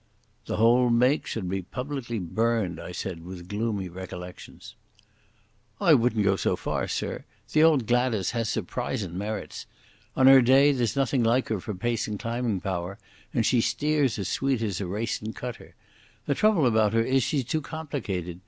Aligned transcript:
"The 0.47 0.57
whole 0.57 0.89
make 0.89 1.27
should 1.27 1.47
be 1.47 1.61
publicly 1.61 2.17
burned," 2.17 2.79
I 2.79 2.91
said, 2.91 3.23
with 3.23 3.47
gloomy 3.47 3.87
recollections. 3.87 4.73
"I 5.79 5.93
wouldn't 5.93 6.25
go 6.25 6.35
so 6.37 6.55
far, 6.55 6.87
sir. 6.87 7.23
The 7.53 7.61
old 7.61 7.85
Gladas 7.85 8.31
has 8.31 8.49
surprisin' 8.49 9.15
merits. 9.15 9.67
On 10.15 10.25
her 10.25 10.41
day 10.41 10.71
there's 10.71 10.95
nothing 10.95 11.21
like 11.23 11.49
her 11.49 11.59
for 11.59 11.75
pace 11.75 12.07
and 12.07 12.19
climbing 12.19 12.61
power, 12.61 12.97
and 13.31 13.45
she 13.45 13.61
steers 13.61 14.17
as 14.17 14.27
sweet 14.27 14.63
as 14.63 14.81
a 14.81 14.87
racin' 14.87 15.33
cutter. 15.33 15.75
The 16.25 16.33
trouble 16.33 16.65
about 16.65 16.93
her 16.93 17.03
is 17.03 17.21
she's 17.21 17.45
too 17.45 17.61
complicated. 17.61 18.39